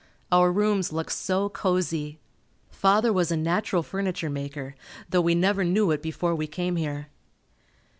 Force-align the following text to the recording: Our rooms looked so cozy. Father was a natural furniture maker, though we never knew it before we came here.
Our 0.31 0.51
rooms 0.51 0.91
looked 0.91 1.11
so 1.11 1.49
cozy. 1.49 2.19
Father 2.71 3.13
was 3.13 3.31
a 3.31 3.37
natural 3.37 3.83
furniture 3.83 4.31
maker, 4.31 4.73
though 5.07 5.21
we 5.21 5.35
never 5.35 5.63
knew 5.63 5.91
it 5.91 6.01
before 6.01 6.33
we 6.33 6.47
came 6.47 6.75
here. 6.75 7.09